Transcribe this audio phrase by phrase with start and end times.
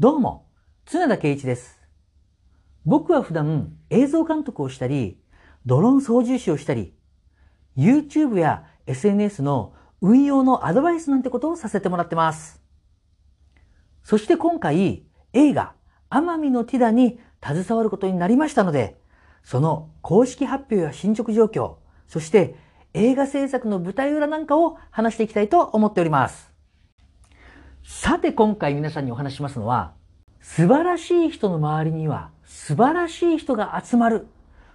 [0.00, 0.46] どうも、
[0.86, 1.78] 常田圭一です。
[2.86, 5.20] 僕は普段映像監督をしたり、
[5.66, 6.94] ドローン操縦士をしたり、
[7.76, 12.62] YouTube や SNS の運用のアドバイスなんてことをさせてもらってます。
[14.02, 15.74] そして今回、映画、
[16.08, 18.98] 奄美のティダに携わることになりましたので、
[19.44, 21.76] その公式発表や進捗状況、
[22.08, 22.56] そして
[22.94, 26.51] 映画制作の舞台裏なんかを話していきたいと思っております。
[27.94, 29.92] さて今回皆さんにお話しますのは、
[30.40, 34.26] 素晴らしい人の周りには素晴らしい人が集まる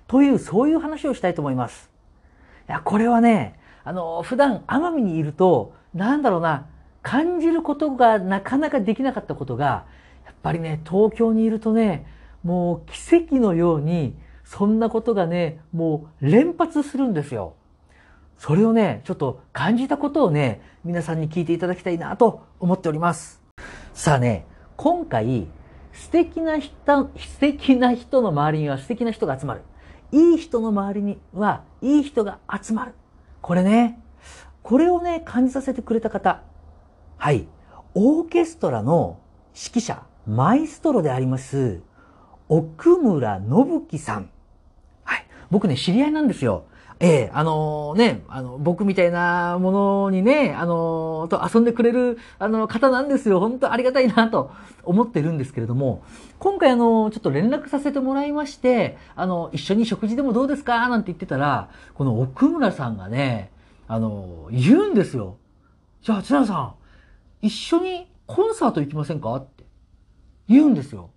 [0.08, 1.90] というそういう話をしたいと思います。
[2.70, 6.68] いや、これはね、あの、普段奄美にいると、なんだろうな、
[7.02, 9.88] 感じることがなかなかできなかったことが、
[10.24, 12.06] やっぱりね、東京にいるとね、
[12.44, 14.16] もう奇跡のように、
[14.46, 17.56] そんなことがね、もう連発するんですよ。
[18.38, 23.42] それをね、ちょっと感じたことをね、皆さんに聞いていただきたいなと思っております。
[23.94, 25.48] さあね、今回、
[25.92, 29.62] 素敵な人、素敵な人の周りには素敵な人が集まる。
[30.12, 32.94] いい人の周りにはいい人が集まる。
[33.42, 34.00] これね、
[34.62, 36.44] これをね、感じさせてくれた方。
[37.18, 37.48] はい。
[37.96, 39.20] オーケストラの
[39.56, 41.82] 指揮者、マイストロであります、
[42.48, 44.30] 奥村信樹さん。
[45.04, 45.26] はい。
[45.50, 46.66] 僕ね、知り合いなんですよ。
[47.00, 53.40] ええあのね、あの、僕みたいなものにね、あのと遊んでくれる、あの、方なんですよ。
[53.40, 54.50] 本当ありがたいなと
[54.84, 56.04] 思ってるんですけれども、
[56.40, 60.90] 今回あの、ちょっと連絡させてもらいまして、あの、一緒に食事でもどうですか？
[60.90, 63.52] なんて言ってたら、この奥村さんがね、
[63.88, 65.38] あの、言うんですよ。
[66.02, 66.74] じゃあ、津田さん、
[67.44, 69.36] 一緒にコンサート行きませんか？
[69.36, 69.66] って
[70.50, 71.12] 言うんですよ。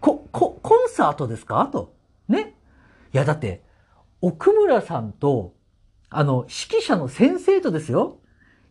[0.00, 1.68] こ、こ、コンサートですか？
[1.70, 1.92] と。
[2.28, 2.54] ね。
[3.12, 3.65] いや、だって、
[4.20, 5.54] 奥村さんと、
[6.08, 8.18] あの、指揮者の先生とですよ。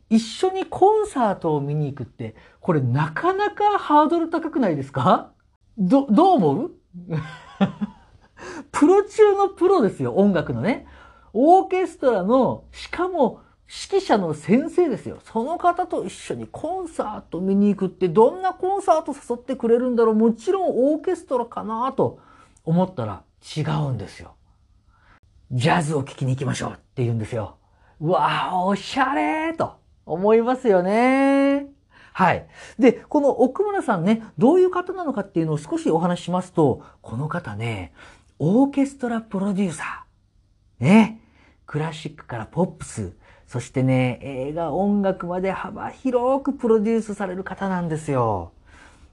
[0.09, 5.31] 一緒にコンサートを見に行くって、これなかなかハードル高くないですか？
[5.77, 6.71] ど、どう思う？
[8.71, 10.87] プロ中のプロですよ、音楽のね。
[11.33, 13.41] オーケストラの、しかも
[13.89, 15.17] 指揮者の先生ですよ。
[15.23, 22.20] その方と一緒にコンサート見に行くって、どんなコンサート誘ってくれるんだろうもちろんオーケストラかなと
[22.64, 23.23] 思ったら
[23.58, 24.36] 違うんですよ。
[25.52, 27.58] ジャズを聴きに行きましょうって言うんですよ。
[28.00, 29.76] うわあ、おしゃれーと
[30.06, 31.67] 思いますよね。
[32.14, 32.48] はい。
[32.80, 37.94] で、この奥村さんね、どういう方なのかっていうのを少しお話ししますと、この方ね、
[38.39, 40.83] オーケストラプロデューサー。
[40.83, 41.22] ね。
[41.66, 43.14] クラシックからポップス、
[43.48, 48.52] そしてね、映画、音楽まで幅広くプロデュースされる方なんですよ。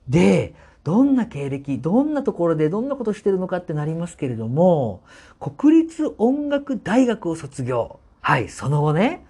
[0.08, 0.54] で、
[0.84, 5.02] どんな経歴、どんなところでどんなことしてるのかってなりますけれども、
[5.38, 8.00] 国立音楽大学を卒業。
[8.20, 9.24] はい、その後ね、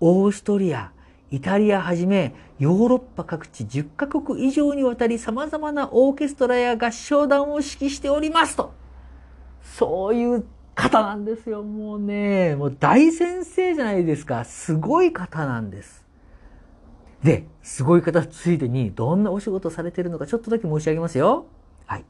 [0.00, 0.92] オーストリア、
[1.30, 8.72] イタリアはじめ、ヨーロッパ各地10カ国以上にわたり様々なオーケストラや合唱団を指揮しておりますと。
[9.62, 10.44] そういう
[10.74, 11.62] 方なんですよ。
[11.62, 14.44] もうね、もう大先生じゃないですか。
[14.44, 16.07] すごい方なんです。
[17.22, 21.46] で、すごい方ついでにどんなお仕事されてるのかちょっとだけ申し上げますよ。
[21.86, 22.04] はい。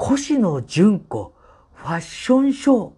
[0.00, 1.34] 越野純子
[1.74, 2.92] ファッションショー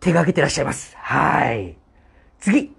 [0.00, 0.96] 手掛けてらっしゃいます。
[0.96, 1.76] はい。
[2.38, 2.74] 次。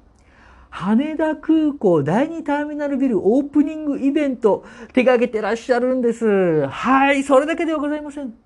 [0.69, 6.67] 羽田空港第2ターミナルビルオープニングイベント手掛けてらっしゃるんです。
[6.67, 7.23] はい。
[7.23, 8.44] それだけではございません。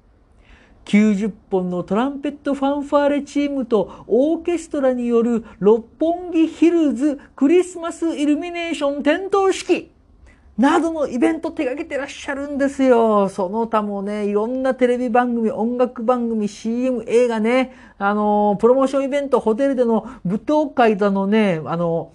[0.85, 9.91] 90本のトランペットファンファーレチームとオーケストラによる六本木ヒルズクリスマスイルミネーション点灯式
[10.59, 13.29] などのイベント手掛けてらっしゃるんですよ。
[13.29, 22.11] その他もね、いろんなテレビ番組、音楽番組、CM、映画ね、あの、プロモーションイベント、ホテルでの舞踏会だのね、あの、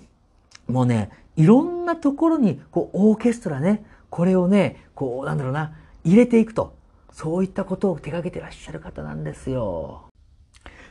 [0.68, 5.72] もうね、いろんなところに、こう、オーケストラね、これをね、こう、なんだろうな、
[6.04, 6.74] 入れていくと。
[7.14, 10.06] そういったことを手掛けてらっしゃる方なんですよ。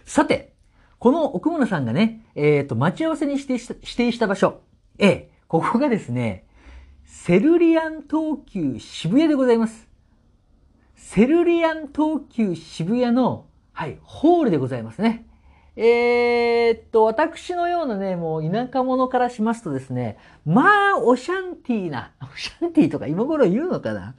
[0.05, 0.53] さて、
[0.97, 4.61] この奥村さんがね、えっ、と、待ち合わせに指定した指定した場所。
[4.99, 6.47] ええ、ここがですね、
[7.03, 9.89] セルリアン東急渋谷でございます。
[10.95, 15.27] セルリアン東急渋谷の、はい、ホールでございますね。
[15.75, 24.13] えー、っと、私のようなね、もう田舎者からしますとですね、まあ、おシャンティーな、おシャンティーとか今頃言うのかな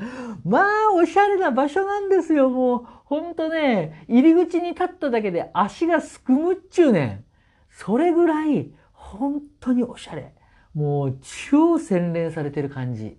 [0.45, 2.87] まあ、おしゃれな場所なんですよ、もう。
[3.05, 7.25] ほんとね、入り口に立っただけで足がすくむっちゅうねん。
[7.71, 10.35] それぐらい、本当におしゃれ。
[10.75, 11.19] もう、
[11.51, 13.17] 超洗練されてる感じ。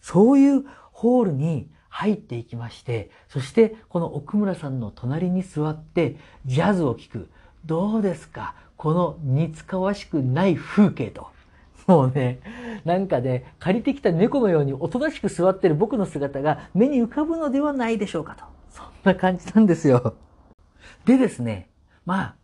[0.00, 7.30] そういうホールに入っていきまして、そしてこの奥村さんの隣に座ってジャズを聴く。
[7.64, 8.54] どうですか？
[8.76, 11.28] この似つかわしくない風景と。
[11.86, 12.40] もうね、
[12.84, 18.44] なんかね、借りてきた猫のようにおとなしく座ってる僕の姿が目に浮かぶのではないでしょうかと。
[18.70, 20.14] そんな感じなんですよ。
[21.04, 21.68] でですね、
[22.06, 22.34] まあ、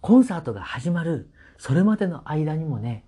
[0.00, 3.04] コンサートが始まる、それまでの間にもね、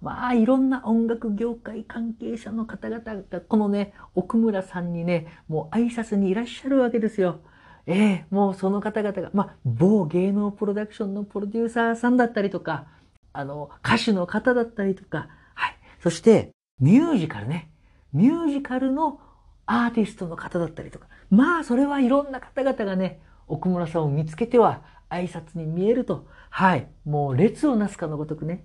[0.00, 7.40] まあ、いろんな音楽業界関係者の方々が、このね、奥村さんにね、もう挨拶にいらっしゃるわけですよ。
[7.86, 12.86] ええもうその方々が、まあ、某芸能プロダクションのプロデューサーさんだったりとか、
[13.32, 15.76] あの、歌手の方だったりとか、はい。
[16.02, 16.50] そして、
[16.80, 17.70] ミュージカルね。
[18.12, 19.20] ミュージカルの
[19.66, 21.06] アーティストの方だったりとか。
[21.30, 26.26] まあ、それはいろんな方々がね、奥村さんを見つけては挨拶に見えると。
[26.50, 26.88] はい。
[27.04, 28.64] もう列をなすかのごとくね。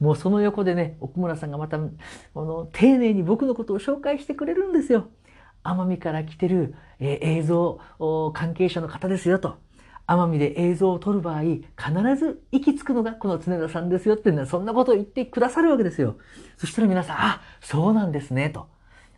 [0.00, 5.08] もうその横でね、奥村さんがまた、この、丁寧に僕のことを紹介してくれるんですよ。
[5.64, 7.80] 奄美から来てる、え、映像
[8.32, 9.56] 関係者の方ですよと。
[10.06, 11.62] 奄美で映像を撮る場合、必
[12.16, 16.16] ず行き着くのがこの常田さんですよっていうのは、そんなことを言ってくださるわけですよ。
[16.58, 18.68] そしたら皆さん、あ、そうなんですね、と。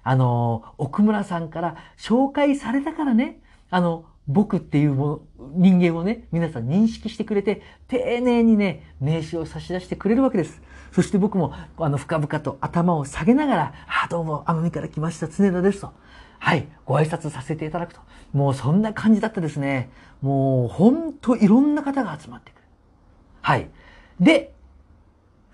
[0.04, 3.40] あの、奥村さんから紹介されたからね、
[3.70, 5.20] あの、僕っていうもの
[5.56, 10.62] 人間をね、皆さん認識してくれて、丁寧にね、名刺を差し出してくれるわけです。
[10.92, 15.92] そして僕も、あの、深々と頭を下げながら、あ、どうも、奄美から来ました、常田ですと。
[16.38, 18.00] はい、ご挨拶させていただくと。
[18.32, 19.90] もうそんな感じだったですね。
[20.22, 22.62] もう、ほんといろんな方が集まってくる。
[23.42, 23.70] はい。
[24.20, 24.52] で、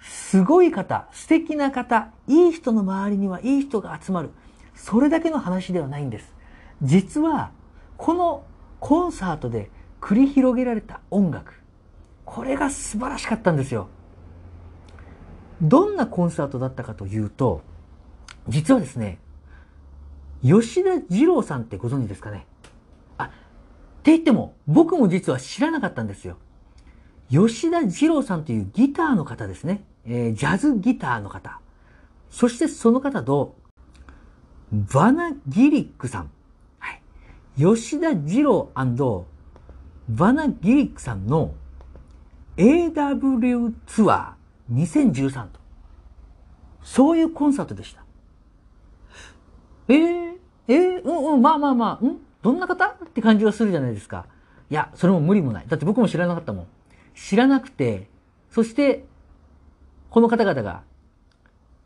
[0.00, 4.30] すごい方、素敵な方、いい人の周りにはいい人が集まる。
[4.74, 6.34] それだけの話ではないんです。
[6.82, 7.52] 実は、
[7.96, 8.44] この
[8.80, 9.70] コンサートで
[10.00, 11.54] 繰り広げられた音楽。
[12.24, 13.88] これが素晴らしかったんですよ。
[15.60, 17.62] どんなコンサートだったかというと、
[18.48, 19.18] 実はですね、
[20.42, 22.46] 吉田二郎さんってご存知ですかね？
[23.16, 23.28] あ、っ
[24.02, 26.36] て言っても、僕も実は知らなかったんですよ。
[27.30, 29.84] 吉田二郎さんというギターの方ですね。
[30.04, 31.60] えー、ジャズギターの方。
[32.30, 33.56] そしてその方と、
[34.72, 36.30] バナ・ギリックさん。
[36.78, 37.02] はい。
[37.56, 38.70] 吉田二郎
[40.08, 41.54] バナ・ギリックさんの
[42.56, 45.60] AW ツアー2013と。
[46.82, 48.01] そういうコンサートでした。
[49.94, 50.32] えー、
[50.68, 52.86] えー、うんうん、まあまあまあ、んどんな方？
[52.86, 54.26] って感じがするじゃないですか。
[54.70, 55.66] いや、それも無理もない。
[55.68, 56.66] だって僕も知らなかったもん。
[57.14, 58.08] 知らなくて、
[58.50, 59.04] そして、
[60.10, 60.82] この方々が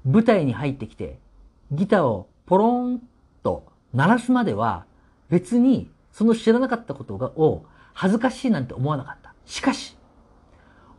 [0.04, 1.18] 舞台に入ってきて、
[1.72, 3.02] ギターをポロン
[3.42, 4.84] と鳴らすまでは、
[5.28, 9.34] 別にその知らなかったことがを恥ずかしいなんて思わなかった。
[9.46, 9.96] しかし、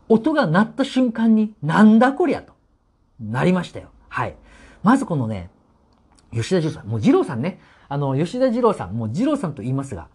[0.09, 2.53] 音が鳴った瞬間に、なんだこりゃと、
[3.19, 3.89] なりましたよ。
[4.09, 4.35] はい。
[4.83, 5.49] まずこのね、
[6.33, 7.59] 吉田二郎さん、もう二郎さんね、
[7.89, 10.07] あの、吉田二郎さん、もう二郎さんと言いますが、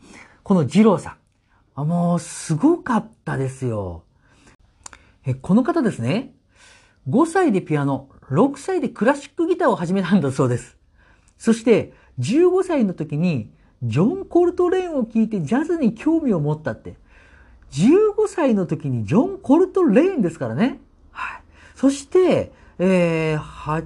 [0.42, 1.16] この二郎さん、
[1.74, 4.04] あもう、すごかったですよ。
[5.24, 6.34] え、この方ですね、
[7.08, 10.76] 5歳でピアノ、6歳でクラシックギターを始めたんだそうです。
[11.38, 13.50] そして、15歳の時に、
[13.82, 16.94] ジョン・コルトレーンを聴いてジャズに興味を持ったって。
[17.72, 20.78] 15歳の時にジョン・コルトレーンですからね。
[21.10, 21.42] はい。
[21.74, 22.52] そして、
[22.84, 23.84] えー、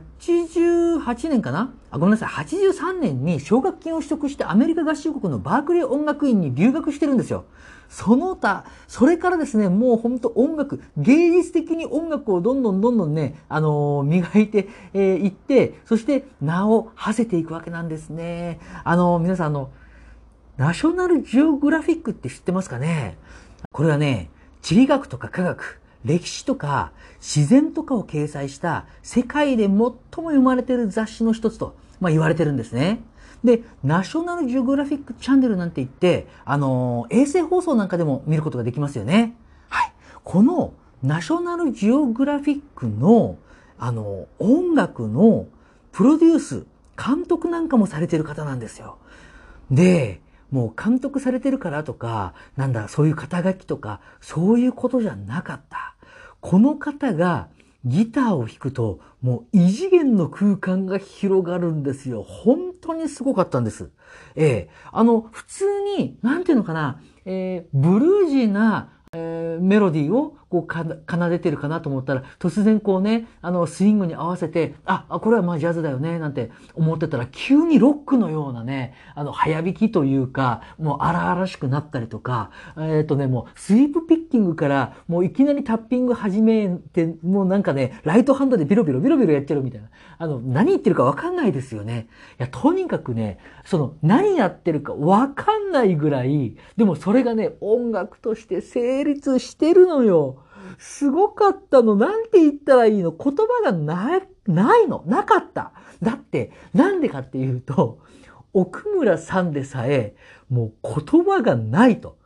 [1.03, 1.75] 88年かな？
[1.91, 2.29] あ、ごめんなさい。
[2.31, 7.45] 83年に奨学金を取得してアメリカ合衆国のバークレー音楽院に留学してるんですよ。
[7.91, 14.65] その他、それからですね、もうほんと音楽、芸術的に音楽をどんどんどんどんね、あのー、磨いてい、
[14.95, 18.61] えー、って、そして名を馳せていくわけなんですね。
[18.83, 19.69] あのー、皆さんあの、
[20.57, 23.19] ナショナルジオグラフィックって知ってますかね？
[23.73, 24.31] これはね、
[24.63, 33.01] 地理学とか科学、歴史とか自然とかを掲載した世界で最も読まれている雑誌の一つと、まあ、言われてるんですね。
[33.45, 39.37] で、ナショナルジオグラフィックチャンネルなんて言って、あの衛星放送なんかでも見ることができますよね。
[39.69, 39.93] はい。
[40.25, 40.73] この
[41.03, 43.37] ナショナルジオグラフィックの、
[43.79, 45.47] あの、音楽の
[45.93, 48.99] プロデュース、監督なんかもされてる方なんですよ。
[49.71, 50.21] で、
[50.51, 55.96] もう監督されてるからとか、なんだ、そういう肩書きとか、そういうことじゃなかった。
[56.47, 57.49] この方が
[57.85, 62.23] ギターを弾くと、もう異次元の空間が広がるんですよ。
[62.23, 63.91] 本当にすごかったんです。
[64.37, 65.65] ええあの、普通
[65.99, 89.89] に、なんていうのかな、えー、ブルージーなえー、メロディーをこう奏でてるかなと思ったら、突然こうね、あの、スイングに合わせて、あ、これはまあジャズだよね、なんて思ってたら、急にロックのようなね、あの、早弾きというか、もう荒々しくなったりとか、えっ、ー、とね、もうスイープピッキングから、もういきなりタッピング始めて、もうなんかね、ライトハンドでビロビロビロビロやっちゃうみたいな。
[90.19, 92.09] あの、何言ってるかわかんないですよね。
[92.39, 100.43] いや、とにかくね、その、何やってるかわかんないぐらい、でもそれがね、音楽として成立してるのよ。
[100.79, 101.97] すごかったの。
[101.97, 103.11] なんて言ったらいいの？
[103.11, 105.03] 言葉がないないの。
[105.07, 105.73] なかった。
[106.03, 108.01] だって、なんでかっていうと、
[108.53, 110.15] 奥村さんでさえ、
[110.49, 112.19] もう言葉がないと。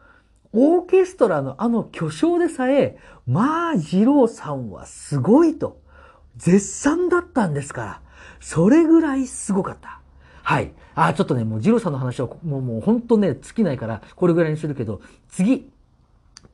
[0.53, 5.81] オーケストラのあの巨匠でさえ、まあ、二郎さんはすごいと。
[6.37, 8.03] 絶賛だったんですから。
[8.41, 10.01] それぐらいすごかった。
[10.43, 10.73] はい。
[10.95, 15.71] あ、ちょっとね、もう二郎さんの話は、もう、もう本当ね、尽きないから、これぐらいにするけど、次。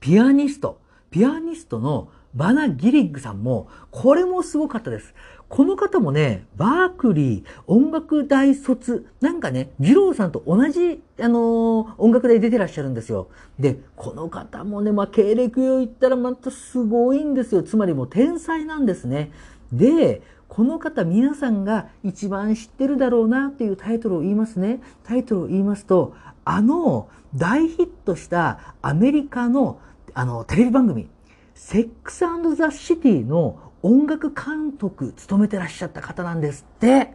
[0.00, 0.80] ピアニスト。
[1.10, 5.14] ピアニストのバナ・ギリッグさんも、これもすごかったです。
[5.48, 13.28] この方もね、バークリー音楽大卒、なんかね、二郎さんと同じ、あのー音楽大出てらっしゃるんですよ。
[13.58, 17.62] で、この方もね、まあ、経歴を言ったらまたすごいんですよ。
[17.62, 19.30] つまりもう天才なんですね。
[19.72, 24.80] で、この方皆さんが一番知ってるだろうなっていうタイトルを言いますね。
[25.04, 29.80] タイトルを言いますと、あの大ヒットしたアメリカの
[30.14, 31.08] あのテレビ番組、
[31.54, 32.24] セックス
[32.56, 37.14] ザ・シティの音楽監督務めてらっしゃった方なんですって。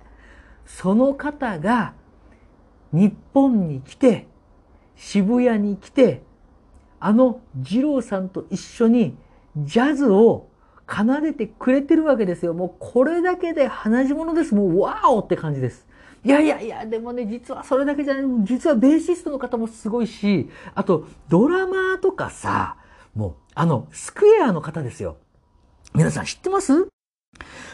[0.66, 1.94] その方が
[2.92, 4.28] 日本に来て、
[4.96, 6.24] 渋谷に来て、
[7.00, 9.18] あの二郎さんと一緒に
[9.58, 10.48] ジャズを
[10.88, 12.54] 奏でてくれてるわけですよ。
[12.54, 14.54] もうこれだけで鼻血物です。
[14.56, 15.88] もうワーオって感じです。
[16.24, 22.78] いやいやいや、でもね、実はそれだけじゃない、実はベーシストの方もすごいし、あと、ドラマーとかさ、
[23.14, 25.18] もう、あの、スクエアの方ですよ。
[25.94, 26.88] 皆さん知ってます？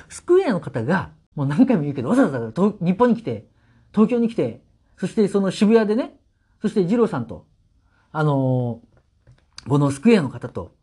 [0.10, 2.52] スクエアの方が、もう何回も言うけど、わざわざ
[2.82, 3.48] 日本に来て、
[3.92, 4.62] 東京に来て、
[4.98, 6.18] そしてその渋谷でね、
[6.62, 7.46] そして二郎さんと、
[8.12, 8.88] あのー
[9.68, 10.76] このスクエアの方と、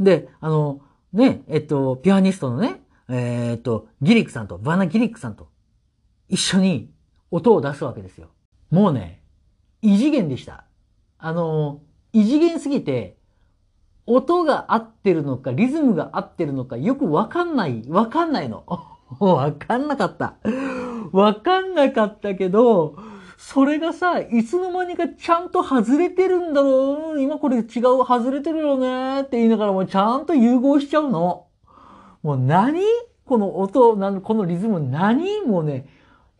[0.00, 0.80] で、あの
[1.12, 5.50] ね、えっと、ピアニストのね、えーっと、ギリックさんと、バナ・ギリックさんと、
[6.28, 6.90] 一緒に
[7.30, 8.30] 音を出すわけですよ。
[8.70, 9.22] もうね、
[9.82, 10.64] 異次元でした。
[11.18, 11.80] あの、
[12.12, 13.17] 異次元すぎて、
[14.08, 18.64] 音が合ってるのか、リズムが合ってるのか、よくわかんない、わかんないの。
[19.20, 20.34] わかんなかった。
[21.12, 22.96] わかんなかったけど、
[23.36, 27.20] それがさ、いつの間にかちゃんと外れてるんだろう。
[27.20, 27.64] 今これ違う、
[28.04, 31.46] 外れてるよねって言いながらもうちゃんと融合しちゃうの。
[32.22, 32.80] もう何？
[33.24, 35.42] この音、このリズム何？
[35.42, 35.86] もうね、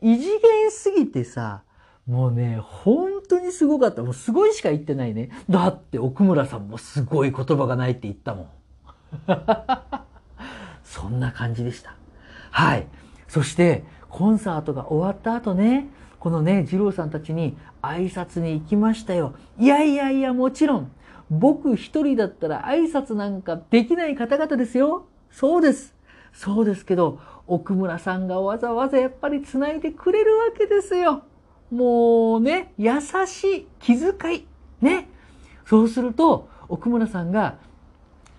[0.00, 1.62] 異次元すぎてさ、
[2.06, 4.02] もうね、本当にすごかった。
[4.02, 5.30] もうすごいしか言ってないね。
[5.48, 8.48] だって奥村さんもすごい言葉がないって言ったもん。
[10.82, 11.94] そんな感じでした。
[12.50, 12.86] はい。
[13.28, 19.34] そして、コンサートが終わった後ね、このね、二郎さんたちに挨拶に行きましたよ。
[19.58, 20.92] いやいやいや、もちろん、
[21.30, 25.06] 僕一人だったら挨拶なんかできない方々ですよ。
[25.30, 25.94] そうです。
[26.32, 31.22] そうですけど、奥村さんがわざわざやっぱり繋いでくれるわけですよ。
[31.70, 32.92] もうね、優
[33.26, 34.46] しい気遣い。
[34.80, 35.08] ね。
[35.66, 37.56] そうすると、奥村さんが、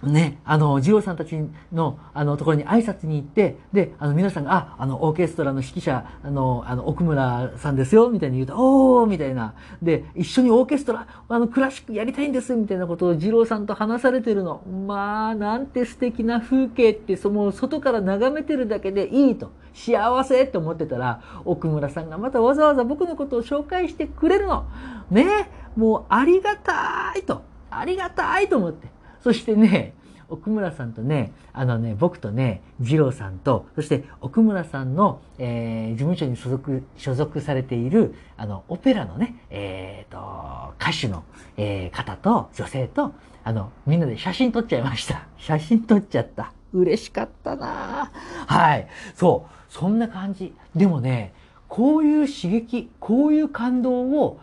[0.01, 1.36] ね、あの、二郎さんたち
[1.74, 9.56] の、あの、ところに挨拶に行って、で、あの、皆さんが、あ、あの、オーケストラの指揮者、あの、あの、奥村さんですよ、みたいに言うと、おー、みたいな。
[9.82, 14.62] で、一緒にオーケストラ、あの、クラシックやりたいんです、みたいなことを二郎さんと話されてるの。
[14.88, 19.51] まあ、なんて素敵な風景って、その、外から眺めてるだけでいいと。
[19.74, 24.65] 幸せって思ってたら、奥村さんがまたわざわざ僕のことを紹介してくれるの。
[25.12, 27.41] ね、もう、ありがたいと。
[27.70, 28.99] ありがたいと思って。
[29.22, 29.94] そしてね、
[30.30, 41.24] 奥村さんとね、あのね、僕とね、二郎さんと、そして奥村さんの、えー事務所に所属、所属されている、あの、オペラのね、えーと、歌手の、
[41.58, 45.28] えー方と、女性と、あの、みんなで写真撮っちゃいました。
[45.38, 46.54] 写真撮っちゃった。
[46.74, 48.12] 嬉しかったな
[48.46, 48.88] はい。
[49.16, 49.74] そう。
[49.74, 50.54] そんな感じ。
[50.76, 51.34] でもね、
[51.68, 54.40] こういう刺激、こういう感動を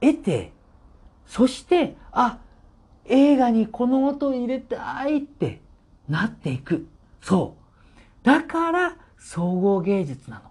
[0.00, 0.52] 得て、
[1.26, 2.38] そして、あ、
[3.08, 5.60] 映画にこの音入れたいって
[6.08, 6.86] なっていく。
[7.20, 8.26] そう。
[8.26, 10.42] だから、総合芸術な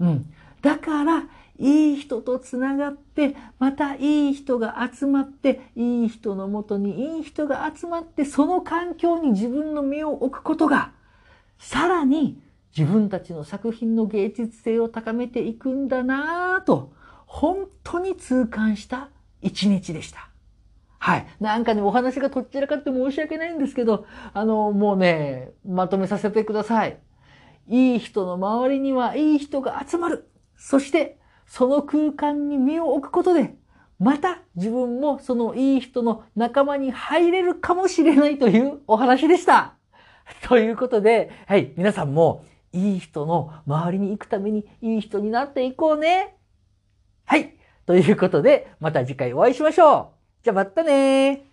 [0.00, 0.08] の。
[0.08, 0.32] うん。
[0.60, 1.24] だから、
[1.58, 10.92] いい人とつながって、またいい人が集まって、いい人のもとにいい人が集まって、その環境に自分の身を置くことが、
[11.58, 12.40] さらに
[12.76, 16.92] 自分たちの作品の芸術性を高めていくんだなぁと、
[17.26, 19.08] 本当に痛感した
[19.40, 20.31] 一日でした。
[21.04, 21.26] はい。
[21.40, 27.00] なんかね、お話がとっちらかって申し訳ないんですけど、あの、もうね、まとめさせてください。
[27.66, 30.30] いい人の周りにはいい人が集まる。
[30.56, 33.56] そして、その空間に身を置くことで、
[33.98, 39.74] また自分もそのいい人の仲間に入れるかもしれないというお話でした。
[40.46, 46.36] ということで、はい、皆さんもいい人の周りに行くためにいい人になっていこうね。
[47.24, 47.56] はい。
[47.86, 50.21] ということで、また次回お会いしましょう。
[50.42, 51.51] じゃあまたね